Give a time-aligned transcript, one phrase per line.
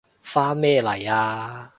[0.23, 1.69] 返咩嚟啊？